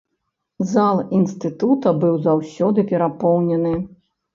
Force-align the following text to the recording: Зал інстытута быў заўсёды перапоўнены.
Зал 0.71 1.01
інстытута 1.19 1.95
быў 2.07 2.19
заўсёды 2.31 2.91
перапоўнены. 2.97 3.81